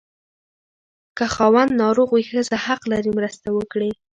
که 1.17 1.25
خاوند 1.35 1.71
ناروغ 1.81 2.09
وي، 2.13 2.23
ښځه 2.31 2.55
حق 2.65 2.81
لري 2.93 3.11
مرسته 3.17 3.47
وکړي. 3.53 3.91